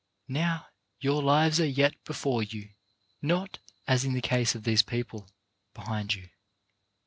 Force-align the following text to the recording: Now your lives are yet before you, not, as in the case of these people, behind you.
Now 0.27 0.65
your 0.99 1.21
lives 1.21 1.59
are 1.59 1.67
yet 1.67 1.93
before 2.05 2.41
you, 2.41 2.69
not, 3.21 3.59
as 3.87 4.03
in 4.03 4.13
the 4.13 4.19
case 4.21 4.55
of 4.55 4.63
these 4.63 4.81
people, 4.81 5.29
behind 5.75 6.15
you. 6.15 6.29